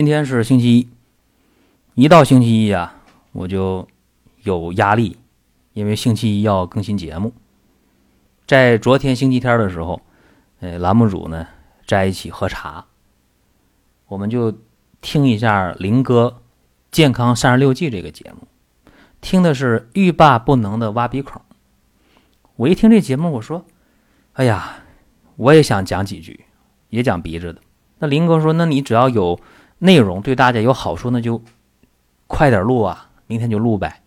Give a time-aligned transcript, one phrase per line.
[0.00, 0.88] 今天是星期一，
[2.04, 2.94] 一到星期一啊，
[3.32, 3.86] 我就
[4.44, 5.18] 有压力，
[5.74, 7.34] 因为星期一要更新节目。
[8.46, 10.00] 在昨天星期天的时候，
[10.60, 11.46] 呃，栏目组呢
[11.86, 12.86] 在一起喝茶，
[14.08, 14.56] 我们就
[15.02, 16.34] 听一下林哥
[16.90, 18.48] 《健康三十六计》这个节目，
[19.20, 21.42] 听的是欲罢不能的挖鼻孔。
[22.56, 23.66] 我一听这节目，我说
[24.32, 24.82] ：“哎呀，
[25.36, 26.46] 我也想讲几句，
[26.88, 27.60] 也讲鼻子的。”
[28.00, 29.38] 那林哥说：“那你只要有。”
[29.80, 31.42] 内容对大家有好处，那就
[32.28, 33.08] 快点录啊！
[33.26, 34.02] 明天就录呗。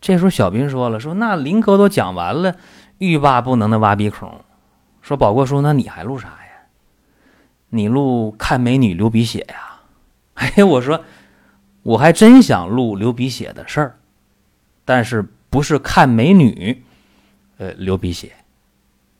[0.00, 2.56] 这时候小兵说了：“说那林哥都讲完了，
[2.98, 4.44] 欲罢不能的挖鼻孔。”
[5.02, 6.66] 说宝哥说：“那你还录啥呀？
[7.70, 9.80] 你录看美女流鼻血呀？”
[10.34, 11.04] 哎，我说
[11.82, 13.98] 我还真想录流鼻血的事儿，
[14.84, 16.82] 但是不是看美女，
[17.58, 18.32] 呃，流鼻血，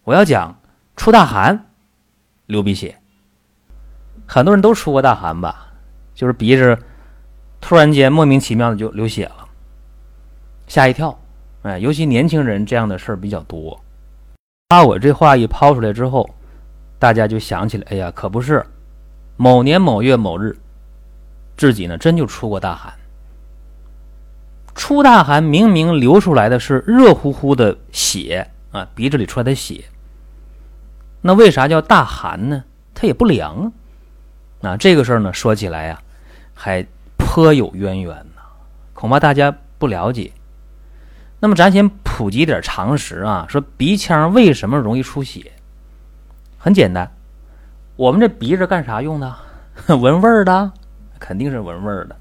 [0.05, 0.61] 我要讲
[0.97, 1.66] 出大汗
[2.47, 2.98] 流鼻血。
[4.30, 5.73] 很多人都出过大寒吧，
[6.14, 6.78] 就是鼻子
[7.62, 9.48] 突然间莫名其妙的就流血了，
[10.66, 11.19] 吓一跳。
[11.62, 13.80] 哎，尤其年轻人这样的事儿比较多。
[14.69, 16.28] 把我这话一抛出来之后，
[16.98, 18.64] 大家就想起来，哎呀，可不是，
[19.38, 20.56] 某年某月某日，
[21.56, 22.92] 自己呢真就出过大寒。
[24.75, 29.84] 出大寒明明流出来的是热乎乎的血啊，鼻子里出来的血，
[31.22, 32.62] 那为啥叫大寒呢？
[32.94, 33.72] 它也不凉啊。
[34.61, 36.01] 那这个事儿呢，说起来呀，
[36.55, 36.84] 还
[37.17, 38.42] 颇有渊源呢，
[38.92, 40.33] 恐怕大家不了解。
[41.41, 45.53] 那么咱先普及点常识啊，说鼻腔为什么容易出血？
[46.59, 47.09] 很简单，
[47.95, 49.37] 我们这鼻子干啥用的？
[49.97, 50.72] 闻味儿的，
[51.20, 52.17] 肯定是闻味儿的。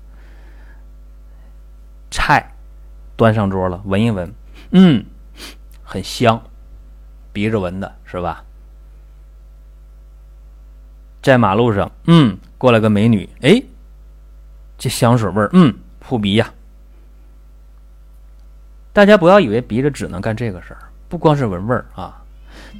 [2.11, 2.53] 菜
[3.15, 4.31] 端上桌了，闻一闻，
[4.69, 5.03] 嗯，
[5.83, 6.39] 很香，
[7.33, 8.43] 鼻子闻的是吧？
[11.21, 13.61] 在马路上，嗯，过来个美女，哎，
[14.77, 16.53] 这香水味儿，嗯，扑鼻呀。
[18.93, 20.79] 大家不要以为鼻子只能干这个事儿，
[21.09, 22.21] 不光是闻味儿啊，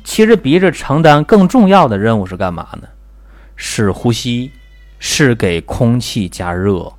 [0.04, 2.88] 其实鼻子承担更重要的任务是干嘛呢？
[3.56, 4.52] 是呼吸，
[5.00, 6.94] 是给空气加热，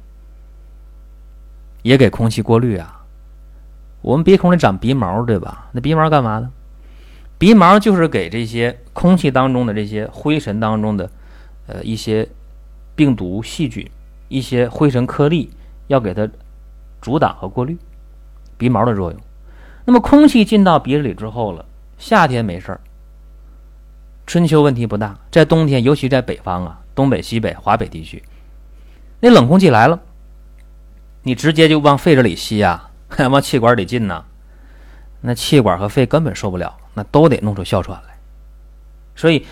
[1.82, 3.00] 也给空气过滤啊。
[4.02, 5.68] 我们鼻孔里长鼻毛，对吧？
[5.72, 6.50] 那鼻毛干嘛呢？
[7.38, 11.10] 鼻毛就是给这些空气当中的这些灰尘当中的。
[11.68, 12.26] 呃，一些
[12.96, 13.86] 病毒、细菌、
[14.28, 15.50] 一些灰尘颗粒，
[15.88, 16.26] 要给它
[17.02, 17.76] 阻挡和过滤
[18.56, 19.20] 鼻毛的作用。
[19.84, 21.66] 那么，空气进到鼻子里之后了，
[21.98, 22.80] 夏天没事儿，
[24.26, 25.18] 春秋问题不大。
[25.30, 28.22] 在冬天，尤其在北方啊，东北、西北、华北地区，
[29.20, 30.00] 那冷空气来了，
[31.22, 32.90] 你直接就往肺子里吸啊，
[33.30, 34.24] 往气管里进呐，
[35.20, 38.18] 那气管和肺根本受不了，那都得弄出哮喘来。
[39.14, 39.44] 所以。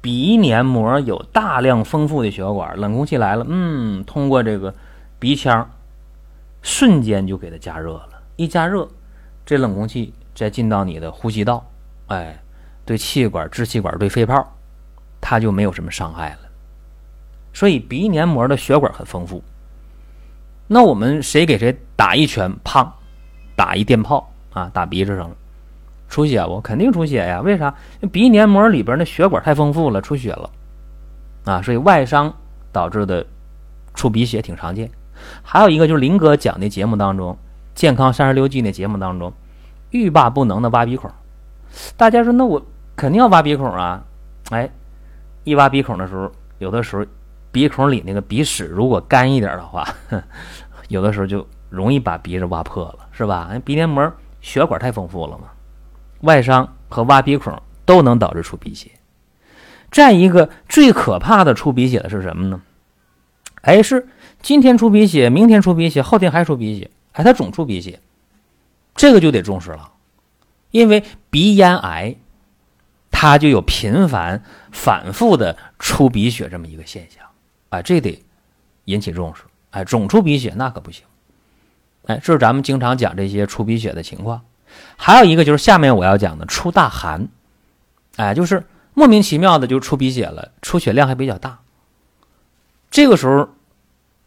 [0.00, 4.74] 鼻黏膜有大量丰富的血管，冷空气来了，嗯，通过这个
[5.18, 5.70] 鼻腔，
[6.62, 8.22] 瞬间就给它加热了。
[8.36, 8.88] 一加热，
[9.44, 11.64] 这冷空气再进到你的呼吸道，
[12.06, 12.42] 哎，
[12.86, 14.56] 对气管、支气管、对肺泡，
[15.20, 16.38] 它就没有什么伤害了。
[17.52, 19.42] 所以鼻黏膜的血管很丰富。
[20.66, 22.88] 那我们谁给谁打一拳，砰，
[23.56, 25.36] 打一电炮啊，打鼻子上了。
[26.10, 26.60] 出血不？
[26.60, 27.40] 肯定出血呀！
[27.40, 27.72] 为啥？
[28.12, 30.50] 鼻黏膜里边那血管太丰富了，出血了
[31.44, 31.62] 啊！
[31.62, 32.34] 所以外伤
[32.72, 33.24] 导致的
[33.94, 34.90] 出鼻血挺常见。
[35.40, 37.32] 还有一个就是林哥讲的节目当中，
[37.74, 39.32] 《健康三十六计》那节目当中，
[39.90, 41.08] 欲罢不能的挖鼻孔。
[41.96, 42.60] 大家说，那我
[42.96, 44.02] 肯定要挖鼻孔啊！
[44.50, 44.68] 哎，
[45.44, 47.06] 一挖鼻孔的时候，有的时候
[47.52, 49.86] 鼻孔里那个鼻屎如果干一点的话，
[50.88, 53.48] 有的时候就容易把鼻子挖破了，是吧？
[53.64, 55.44] 鼻黏膜血管太丰富了嘛。
[56.20, 58.90] 外伤和挖鼻孔都能导致出鼻血。
[59.90, 62.62] 再一个最可怕的出鼻血的是什么呢？
[63.62, 64.08] 哎，是
[64.40, 68.00] 今天出鼻血，明天出鼻血，后天还出鼻血，哎，他总出鼻血，
[68.94, 69.92] 这个就得重视了，
[70.70, 72.14] 因为鼻咽癌，
[73.10, 77.24] 它就有频繁、反复的出鼻血这么一个现象，
[77.70, 78.22] 哎，这得
[78.84, 79.42] 引起重视，
[79.72, 81.04] 哎，总出鼻血那可不行，
[82.06, 84.40] 哎，这是咱们经常讲这些出鼻血的情况。
[84.96, 87.28] 还有一个就是下面我要讲的出大汗，
[88.16, 88.64] 哎，就是
[88.94, 91.60] 莫名其妙的就出鼻血了，出血量还比较大。
[92.90, 93.48] 这个时候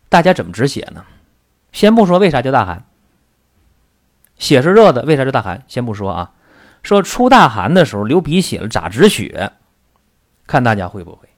[0.09, 1.03] 大家怎么止血呢？
[1.71, 2.85] 先不说为啥叫大寒，
[4.37, 5.63] 血是热的，为啥叫大寒？
[5.67, 6.31] 先不说啊，
[6.81, 9.51] 说出大寒的时候流鼻血了咋止血？
[10.47, 11.29] 看大家会不会？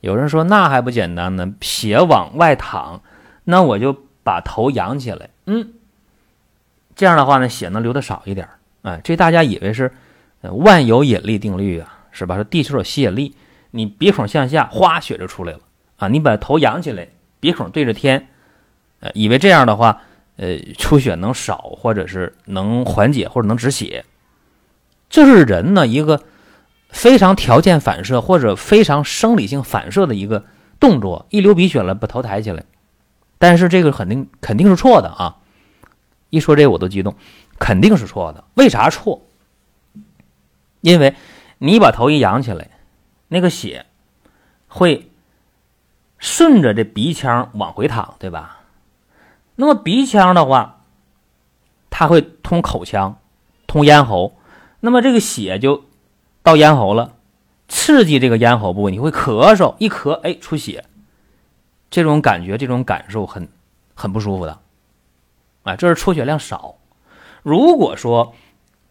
[0.00, 3.02] 有人说那还不简单呢，血往外淌，
[3.44, 5.74] 那我就把头仰起来，嗯。
[6.94, 8.48] 这样的话呢，血能流的少一点
[8.82, 9.92] 哎，这大家以为是
[10.40, 12.34] 万有引力定律啊，是吧？
[12.34, 13.34] 说地球有吸引力，
[13.70, 15.60] 你鼻孔向下，哗，血就出来了
[15.96, 17.08] 啊，你把头仰起来，
[17.40, 18.28] 鼻孔对着天，
[19.00, 20.00] 呃，以为这样的话，
[20.36, 24.04] 呃，出血能少，或者是能缓解，或者能止血。
[25.08, 26.20] 这是人呢一个
[26.88, 30.44] 非常条件反射或者非常生理性反射的一个
[30.80, 32.64] 动作，一流鼻血了，把头抬起来。
[33.38, 35.36] 但是这个肯定肯定是错的啊！
[36.32, 37.14] 一说这我都激动，
[37.58, 38.42] 肯定是错的。
[38.54, 39.20] 为啥错？
[40.80, 41.14] 因为
[41.58, 42.70] 你把头一仰起来，
[43.28, 43.84] 那个血
[44.66, 45.10] 会
[46.16, 48.60] 顺着这鼻腔往回淌，对吧？
[49.56, 50.80] 那么鼻腔的话，
[51.90, 53.18] 它会通口腔，
[53.66, 54.32] 通咽喉，
[54.80, 55.84] 那么这个血就
[56.42, 57.12] 到咽喉了，
[57.68, 60.86] 刺激这个咽喉部位，你会咳嗽，一咳，哎，出血，
[61.90, 63.46] 这种感觉，这种感受很
[63.94, 64.58] 很不舒服的，
[65.62, 66.76] 啊，这是出血量少。
[67.42, 68.34] 如果说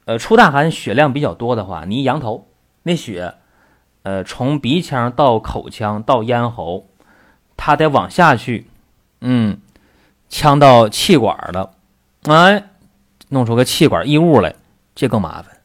[0.06, 2.48] 呃，出大汗血量比较多的话，你一仰头，
[2.84, 3.36] 那血，
[4.04, 6.88] 呃，从鼻腔到口腔到咽喉，
[7.56, 8.68] 它得往下去，
[9.22, 9.60] 嗯，
[10.28, 11.74] 呛到气管了，
[12.24, 12.70] 哎，
[13.30, 14.56] 弄出个气管异物来，
[14.96, 15.58] 这更麻烦。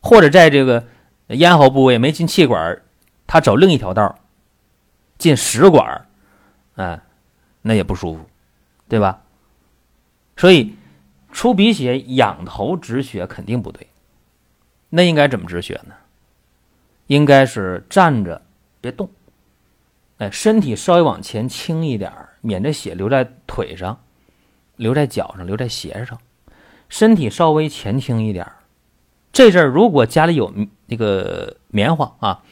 [0.00, 0.84] 或者在这个
[1.28, 2.82] 咽喉部位没进气管，
[3.26, 4.18] 它走另一条道
[5.16, 6.06] 进食管，
[6.74, 7.00] 哎，
[7.62, 8.20] 那也不舒服，
[8.88, 9.22] 对吧？
[10.40, 10.74] 所以。
[11.32, 13.86] 出鼻血仰头止血肯定不对，
[14.88, 15.94] 那应该怎么止血呢？
[17.06, 18.42] 应该是站着
[18.80, 19.08] 别动，
[20.18, 23.96] 哎，身体稍微往前倾一点免得血留在腿上、
[24.74, 26.18] 留在脚上、留在鞋上。
[26.88, 28.44] 身体稍微前倾一点
[29.32, 30.52] 这阵儿如果家里有
[30.86, 32.42] 那个棉花啊，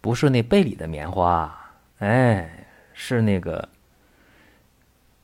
[0.00, 1.56] 不是那被里的棉花，
[1.98, 3.68] 哎，是那个。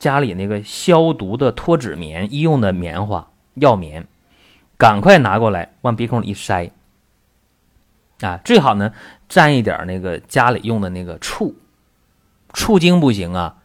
[0.01, 4.09] 家里那个消毒的脱脂棉、医用的棉花、药棉，
[4.77, 6.73] 赶快拿过来往鼻孔里一塞。
[8.21, 8.93] 啊，最好呢
[9.29, 11.55] 蘸一点那个家里用的那个醋，
[12.53, 13.57] 醋精不行啊，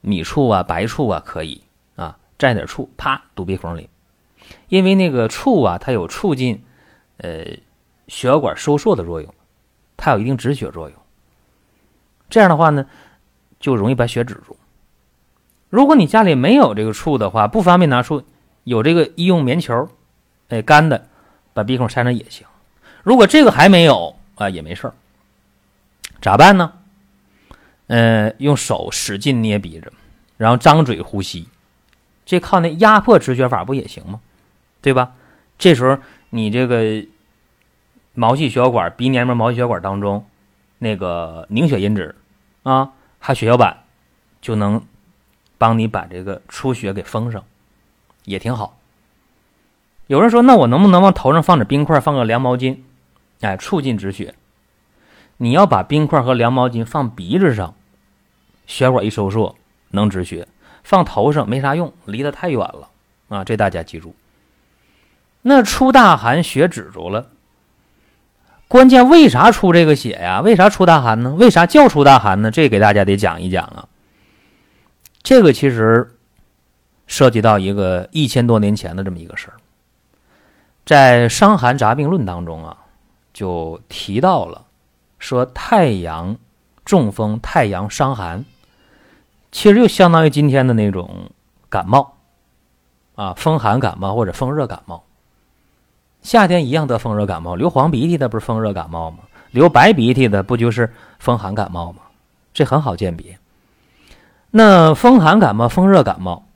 [0.00, 1.62] 米醋啊、白醋啊可以
[1.96, 3.90] 啊，蘸点醋，啪堵鼻孔里。
[4.68, 6.64] 因为那个醋啊，它有促进
[7.18, 7.44] 呃
[8.06, 9.34] 血管收缩的作用，
[9.96, 10.98] 它有一定止血作用。
[12.30, 12.86] 这样的话呢，
[13.58, 14.56] 就容易把血止住。
[15.76, 18.24] 如果你家里没有这个醋的话，不方便拿出，
[18.64, 19.90] 有这个医用棉球，
[20.48, 21.06] 哎，干的，
[21.52, 22.46] 把鼻孔塞上也行。
[23.02, 24.94] 如果这个还没有啊，也没事儿。
[26.22, 26.72] 咋办呢？
[27.88, 29.92] 呃，用手使劲捏鼻子，
[30.38, 31.46] 然后张嘴呼吸，
[32.24, 34.18] 这靠那压迫止血法不也行吗？
[34.80, 35.12] 对吧？
[35.58, 35.98] 这时候
[36.30, 37.04] 你这个
[38.14, 40.24] 毛细血管、鼻黏膜毛细血管当中
[40.78, 42.14] 那个凝血因子
[42.62, 43.76] 啊，还血小板
[44.40, 44.82] 就能。
[45.58, 47.44] 帮你把这个出血给封上，
[48.24, 48.76] 也挺好。
[50.06, 52.78] 有人说：“那我能不能往头上放点冰块，放个凉毛巾，
[53.40, 54.34] 哎，促进止血？”
[55.38, 57.74] 你要把冰块和凉毛巾放鼻子上，
[58.66, 59.54] 血管一收缩
[59.90, 60.46] 能止血；
[60.82, 62.88] 放头上没啥用，离得太远了
[63.28, 63.44] 啊！
[63.44, 64.14] 这大家记住。
[65.42, 67.26] 那出大汗，血止住了，
[68.66, 70.40] 关键为啥出这个血呀？
[70.40, 71.34] 为啥出大汗呢？
[71.34, 72.50] 为啥叫出大汗呢？
[72.50, 73.88] 这给大家得讲一讲啊。
[75.26, 76.16] 这个其实
[77.08, 79.58] 涉及到一个一千多年前的这么一个事儿，
[80.84, 82.76] 在《伤寒杂病论》当中啊，
[83.32, 84.66] 就提到了
[85.18, 86.36] 说太阳
[86.84, 88.44] 中风、太阳伤寒，
[89.50, 91.32] 其实就相当于今天的那种
[91.68, 92.14] 感冒
[93.16, 95.02] 啊，风寒感冒或者风热感冒。
[96.22, 99.24] 夏天一样得风热感冒，流黄鼻涕的不是风热感冒吗？
[99.50, 102.02] 流白鼻涕的不就是风寒感冒吗？
[102.54, 103.36] 这很好鉴别。
[104.58, 106.46] 那风寒感冒、风热感冒，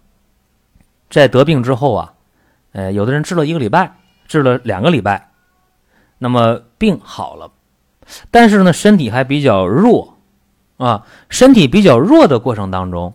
[1.10, 2.14] 在得病之后啊，
[2.72, 3.94] 呃，有的人治了一个礼拜，
[4.26, 5.28] 治了两个礼拜，
[6.16, 7.52] 那么病好了，
[8.30, 10.16] 但是呢，身体还比较弱
[10.78, 13.12] 啊，身体比较弱的过程当中，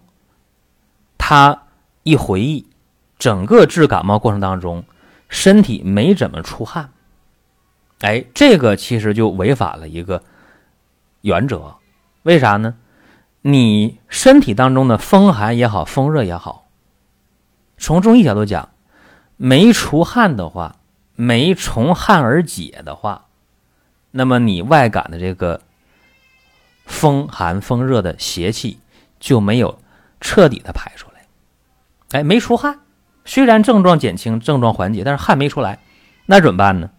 [1.17, 1.63] 他
[2.03, 2.67] 一回忆，
[3.17, 4.83] 整个治感冒过程当中，
[5.29, 6.91] 身体没怎么出汗，
[8.01, 10.21] 哎，这个其实就违反了一个
[11.21, 11.73] 原则，
[12.21, 12.75] 为啥呢？
[13.47, 16.67] 你身体当中的风寒也好，风热也好，
[17.77, 18.69] 从中医角度讲，
[19.37, 20.77] 没出汗的话，
[21.13, 23.27] 没从汗而解的话，
[24.09, 25.61] 那么你外感的这个
[26.87, 28.79] 风寒风热的邪气
[29.19, 29.77] 就没有
[30.19, 32.19] 彻底的排出来。
[32.19, 32.79] 哎，没出汗，
[33.25, 35.77] 虽然症状减轻，症状缓解，但是汗没出来，
[36.25, 36.89] 那怎么办呢？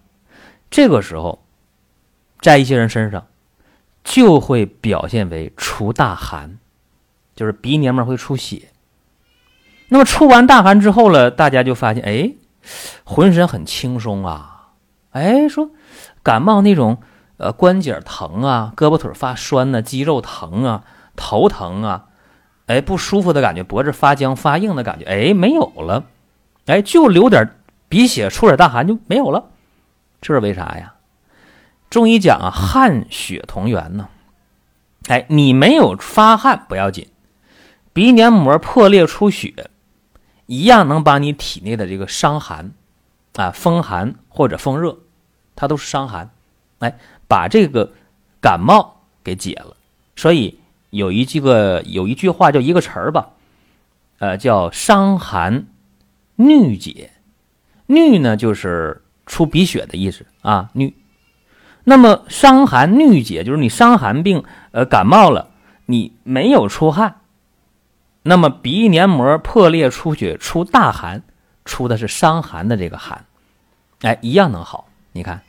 [0.70, 1.44] 这个时候，
[2.40, 3.26] 在一些人身上。
[4.06, 6.58] 就会表现为出大寒，
[7.34, 8.68] 就是鼻黏膜会出血。
[9.88, 12.32] 那么出完大寒之后了，大家就发现，哎，
[13.02, 14.68] 浑身很轻松啊，
[15.10, 15.70] 哎，说
[16.22, 16.98] 感冒那种
[17.36, 20.84] 呃关节疼啊、胳膊腿发酸呐、肌肉疼啊，
[21.16, 22.06] 头疼啊，
[22.66, 26.04] 哎，不舒服的感觉，脖子发僵发硬的感觉，哎，没有了，
[26.66, 27.56] 哎，就流点
[27.88, 29.50] 鼻血，出点大汗就没有了，
[30.20, 30.94] 这是为啥呀？
[31.88, 34.08] 中医讲啊，汗血同源呢。
[35.08, 37.08] 哎，你没有发汗不要紧，
[37.92, 39.70] 鼻黏膜破裂出血，
[40.46, 42.72] 一样能把你体内的这个伤寒
[43.36, 44.98] 啊、风寒或者风热，
[45.54, 46.30] 它都是伤寒，
[46.80, 47.92] 哎，把这个
[48.40, 49.76] 感冒给解了。
[50.16, 50.58] 所以
[50.90, 53.30] 有一句个有一句话叫一个词儿吧，
[54.18, 55.66] 呃，叫伤寒
[56.36, 57.12] 衄解。
[57.86, 60.92] 衄呢就是出鼻血的意思啊，衄。
[61.88, 65.50] 那么伤寒衄解就是你伤寒病，呃，感冒了，
[65.84, 67.20] 你没有出汗，
[68.22, 71.22] 那么鼻黏膜破裂出血出大寒，
[71.64, 73.24] 出的是伤寒的这个寒，
[74.00, 74.88] 哎，一样能好。
[75.12, 75.42] 你看，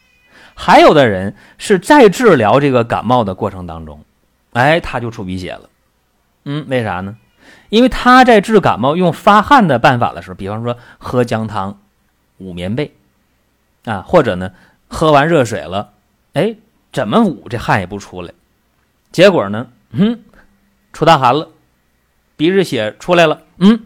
[0.53, 4.06] 还有的人是在治疗这个感冒的过程当中，
[4.53, 5.70] 哎，他就出鼻血了，
[6.46, 7.17] 嗯，为啥呢？
[7.70, 11.79] 因为他在治感冒用发汗的办法的时候，比方说喝姜汤、
[12.38, 12.94] 捂棉被，
[13.86, 14.51] 啊，或者呢
[14.88, 15.94] 喝完热水了。
[16.38, 16.56] 哎，
[16.94, 18.32] 怎么捂这汗也不出来，
[19.12, 20.20] 结果呢，嗯，
[20.94, 21.50] 出大汗了，
[22.36, 23.86] 鼻子血出来了，嗯，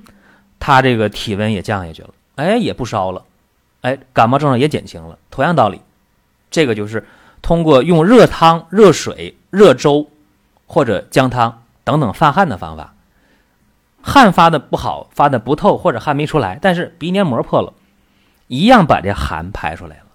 [0.59, 3.23] 他这个体温也降下去了，哎，也不烧了，
[3.83, 5.17] 哎，感冒症状也减轻了。
[5.29, 5.79] 同样道理，
[6.49, 7.07] 这个就是
[7.41, 10.09] 通过用热汤、热水、热粥
[10.65, 12.93] 或者姜汤等等发汗的方法，
[14.01, 17.71] 汗发的不好，发的不透，或者汗没出来，但是鼻黏膜破了，
[18.47, 20.05] 一样把这寒排出来了，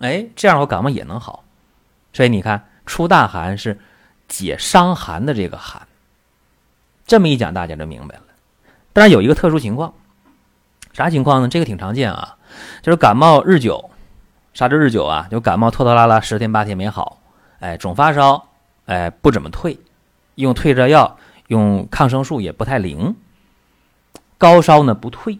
[0.00, 1.44] 哎，这样我感冒也能好。
[2.12, 3.78] 所以你看，出大寒是
[4.26, 5.86] 解伤寒的这个寒。
[7.06, 8.22] 这么一讲，大家就明白了。
[8.92, 9.94] 当然有一个特殊情况，
[10.92, 11.48] 啥情况呢？
[11.48, 12.36] 这个挺常见啊，
[12.82, 13.90] 就是感冒日久，
[14.54, 15.28] 啥叫日久啊？
[15.30, 17.20] 就感冒拖拖拉拉十天八天没好，
[17.60, 18.48] 哎，总发烧，
[18.86, 19.78] 哎，不怎么退，
[20.34, 23.14] 用退热药，用抗生素也不太灵，
[24.36, 25.38] 高烧呢不退，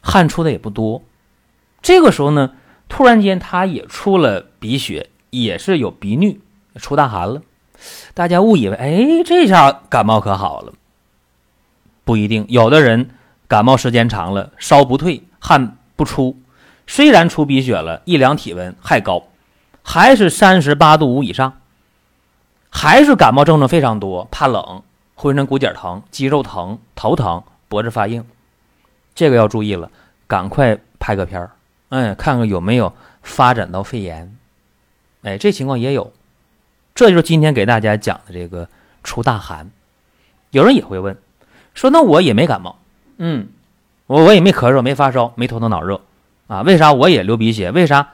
[0.00, 1.02] 汗出的也不多，
[1.82, 2.54] 这个时候呢。
[2.88, 6.38] 突然间，他也出了鼻血，也是有鼻衄，
[6.76, 7.42] 出大汗了。
[8.14, 10.72] 大家误以为，哎，这下感冒可好了？
[12.04, 13.10] 不一定，有的人
[13.48, 16.36] 感冒时间长了，烧不退，汗不出，
[16.86, 19.24] 虽然出鼻血了，一量体温还高，
[19.82, 21.60] 还是三十八度五以上，
[22.70, 24.82] 还是感冒症状非常多，怕冷，
[25.14, 28.24] 浑身骨节疼，肌肉疼，头疼，脖子发硬。
[29.14, 29.90] 这个要注意了，
[30.26, 31.50] 赶快拍个片儿。
[31.94, 34.36] 哎，看看有没有发展到肺炎，
[35.22, 36.12] 哎，这情况也有，
[36.92, 38.68] 这就是今天给大家讲的这个
[39.04, 39.70] 出大寒。
[40.50, 41.16] 有人也会问，
[41.72, 42.80] 说那我也没感冒，
[43.18, 43.46] 嗯，
[44.08, 46.00] 我我也没咳嗽，没发烧，没头疼脑热，
[46.48, 47.70] 啊，为啥我也流鼻血？
[47.70, 48.10] 为啥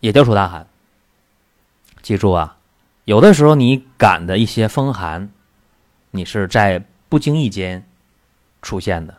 [0.00, 0.66] 也叫出大寒？
[2.02, 2.58] 记住啊，
[3.06, 5.30] 有的时候你感的一些风寒，
[6.10, 7.82] 你是在不经意间
[8.60, 9.16] 出现的，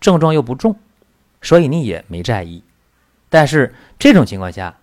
[0.00, 0.76] 症状又不重，
[1.40, 2.62] 所以你也没在意。
[3.32, 4.76] 但是这种情况下，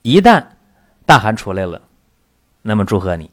[0.00, 0.42] 一旦
[1.04, 1.82] 大寒出来了，
[2.62, 3.30] 那么祝贺你，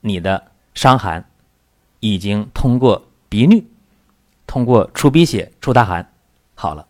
[0.00, 1.22] 你的伤寒
[2.00, 3.62] 已经通过鼻衄，
[4.46, 6.10] 通过出鼻血、出大寒
[6.54, 6.86] 好了。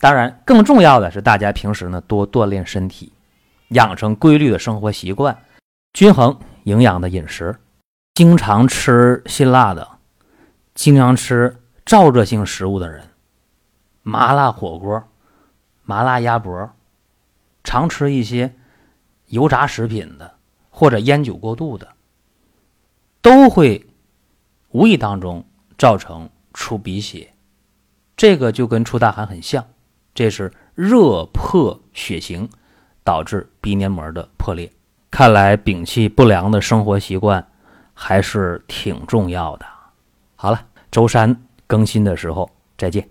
[0.00, 3.12] 当然，更重要的是大家平时呢多锻炼身体，
[3.68, 5.38] 养成规律的生活习惯，
[5.92, 7.56] 均衡营养的饮食，
[8.14, 9.88] 经常吃辛辣的，
[10.74, 13.04] 经常吃燥热性食物的人，
[14.02, 15.04] 麻辣火锅。
[15.90, 16.70] 麻辣鸭脖，
[17.64, 18.54] 常吃一些
[19.26, 20.34] 油炸食品的，
[20.70, 21.88] 或者烟酒过度的，
[23.20, 23.84] 都会
[24.70, 25.44] 无意当中
[25.76, 27.32] 造成出鼻血。
[28.16, 29.66] 这个就跟出大汗很像，
[30.14, 32.48] 这是热破血行
[33.02, 34.70] 导致鼻黏膜的破裂。
[35.10, 37.44] 看来摒弃不良的生活习惯
[37.94, 39.66] 还是挺重要的。
[40.36, 43.08] 好了，周三更新的时候再见。